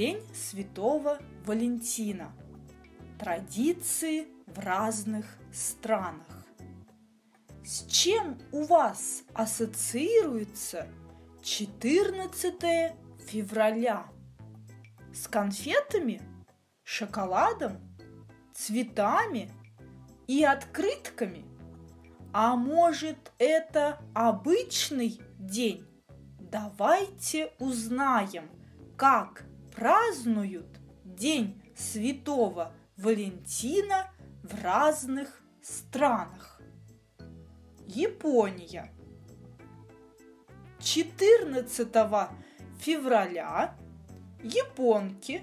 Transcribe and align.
День 0.00 0.24
Святого 0.32 1.18
Валентина. 1.44 2.32
Традиции 3.18 4.28
в 4.46 4.58
разных 4.58 5.26
странах. 5.52 6.26
С 7.62 7.84
чем 7.84 8.38
у 8.50 8.62
вас 8.62 9.24
ассоциируется 9.34 10.88
14 11.42 12.94
февраля? 13.26 14.06
С 15.12 15.28
конфетами, 15.28 16.22
шоколадом, 16.82 17.76
цветами 18.54 19.52
и 20.26 20.42
открытками? 20.44 21.44
А 22.32 22.56
может, 22.56 23.32
это 23.36 24.00
обычный 24.14 25.20
день? 25.38 25.86
Давайте 26.38 27.52
узнаем, 27.58 28.48
как 28.96 29.44
празднуют 29.74 30.66
День 31.04 31.62
Святого 31.76 32.72
Валентина 32.96 34.10
в 34.42 34.62
разных 34.62 35.42
странах. 35.62 36.60
Япония. 37.86 38.92
14 40.80 41.88
февраля 42.78 43.76
японки 44.42 45.42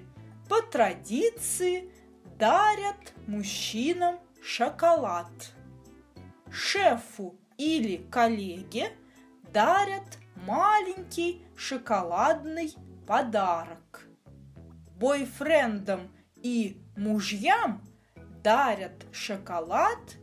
по 0.49 0.61
традиции 0.61 1.91
дарят 2.37 3.13
мужчинам 3.27 4.19
шоколад. 4.41 5.31
Шефу 6.49 7.35
или 7.57 7.97
коллеге 8.09 8.91
дарят 9.51 10.17
маленький 10.35 11.45
шоколадный 11.55 12.73
подарок. 13.05 14.06
Бойфрендам 14.99 16.11
и 16.35 16.81
мужьям 16.95 17.81
дарят 18.43 19.05
шоколад 19.11 20.17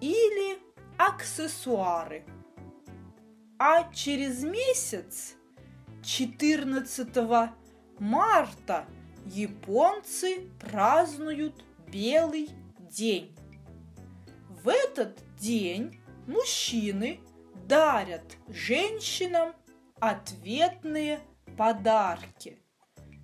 или 0.00 0.58
аксессуары. 0.98 2.24
А 3.58 3.92
через 3.92 4.42
месяц, 4.44 5.34
14 6.02 7.08
марта, 7.98 8.86
японцы 9.26 10.50
празднуют 10.60 11.64
Белый 11.90 12.50
день. 12.90 13.34
В 14.62 14.68
этот 14.68 15.18
день 15.38 16.00
мужчины 16.26 17.20
дарят 17.66 18.36
женщинам 18.48 19.54
ответные 20.00 21.20
подарки. 21.56 22.62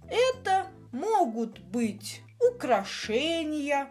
Это 0.09 0.71
могут 0.95 1.59
быть 1.59 2.23
украшения, 2.41 3.91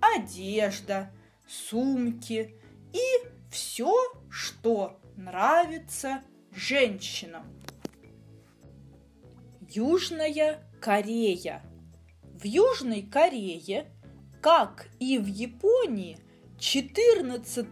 одежда, 0.00 1.10
сумки 1.46 2.60
и 2.92 3.28
все, 3.50 3.94
что 4.28 4.98
нравится 5.16 6.22
женщинам. 6.50 7.44
Южная 9.70 10.68
Корея. 10.80 11.62
В 12.22 12.44
Южной 12.44 13.02
Корее, 13.02 13.86
как 14.42 14.88
и 14.98 15.18
в 15.18 15.26
Японии, 15.26 16.18
14 16.58 17.66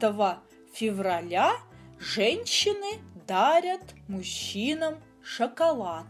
февраля 0.72 1.56
женщины 1.98 3.00
дарят 3.26 3.82
мужчинам 4.06 5.02
шоколад. 5.20 6.06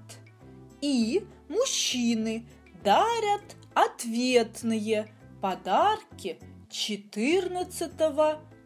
И 0.83 1.25
мужчины 1.49 2.45
дарят 2.83 3.57
ответные 3.73 5.09
подарки 5.41 6.41
14 6.71 7.93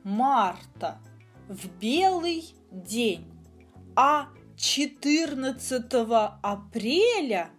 марта 0.03 0.99
в 1.47 1.69
белый 1.79 2.55
день, 2.73 3.31
а 3.95 4.29
14 4.57 5.85
апреля 6.43 7.51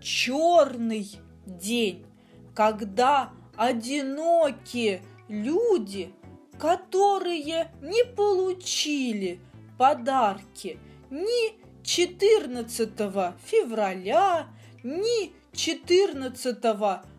черный 0.00 1.10
день, 1.44 2.06
когда 2.54 3.32
одинокие 3.56 5.02
люди, 5.28 6.14
которые 6.58 7.72
не 7.82 8.04
получили 8.14 9.40
подарки 9.76 10.78
ни 11.10 11.63
14 11.84 13.34
февраля, 13.44 14.48
ни 14.82 15.32
14 15.52 16.56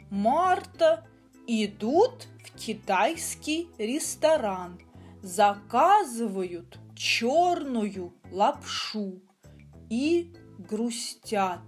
марта 0.09 1.07
идут 1.47 2.27
в 2.43 2.57
китайский 2.57 3.69
ресторан, 3.77 4.79
заказывают 5.21 6.79
черную 6.95 8.13
лапшу 8.31 9.21
и 9.89 10.33
грустят. 10.57 11.61